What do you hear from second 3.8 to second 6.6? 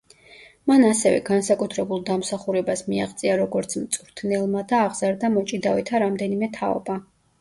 მწვრთნელმა და აღზარდა მოჭიდავეთა რამდენიმე